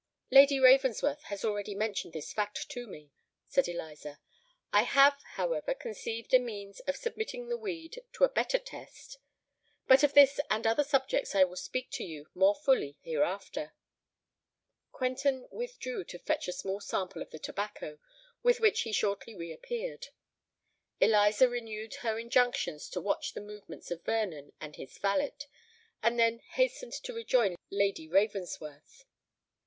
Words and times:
"Lady 0.31 0.59
Ravensworth 0.59 1.21
has 1.25 1.45
already 1.45 1.75
mentioned 1.75 2.13
this 2.13 2.33
fact 2.33 2.67
to 2.71 2.87
me," 2.87 3.11
said 3.47 3.67
Eliza: 3.67 4.19
"I 4.73 4.81
have, 4.81 5.21
however, 5.35 5.75
conceived 5.75 6.33
a 6.33 6.39
means 6.39 6.79
of 6.87 6.95
submitting 6.95 7.49
the 7.49 7.55
weed 7.57 8.01
to 8.13 8.23
a 8.23 8.29
better 8.29 8.57
test. 8.57 9.17
But 9.87 10.01
of 10.01 10.15
this 10.15 10.39
and 10.49 10.65
other 10.65 10.83
subjects 10.83 11.35
I 11.35 11.43
will 11.43 11.55
speak 11.55 11.91
to 11.91 12.03
you 12.03 12.25
more 12.33 12.55
fully 12.55 12.97
hereafter." 13.01 13.73
Quentin 14.91 15.47
withdrew 15.51 16.03
to 16.05 16.17
fetch 16.17 16.47
a 16.47 16.53
small 16.53 16.79
sample 16.81 17.21
of 17.21 17.29
the 17.29 17.37
tobacco, 17.37 17.99
with 18.41 18.59
which 18.59 18.81
he 18.81 18.91
shortly 18.91 19.35
re 19.35 19.51
appeared. 19.53 20.07
Eliza 20.99 21.47
renewed 21.47 21.93
her 22.01 22.17
injunctions 22.17 22.89
to 22.89 22.99
watch 22.99 23.33
the 23.35 23.39
movements 23.39 23.91
of 23.91 24.03
Vernon 24.03 24.51
and 24.59 24.77
his 24.77 24.97
valet; 24.97 25.35
and 26.01 26.17
then 26.17 26.39
hastened 26.39 26.93
to 26.93 27.13
rejoin 27.13 27.55
Lady 27.69 28.07
Ravensworth. 28.07 29.05